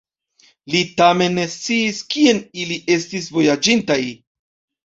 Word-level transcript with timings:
Li 0.75 0.79
tamen 1.01 1.37
ne 1.39 1.43
sciis, 1.57 2.01
kien 2.15 2.41
ili 2.65 2.81
estis 2.97 3.31
vojaĝintaj. 3.37 4.03